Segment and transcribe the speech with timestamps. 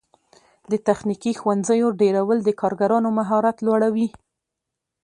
[0.71, 4.07] د تخنیکي ښوونځیو ډیرول د کارګرانو مهارت لوړوي.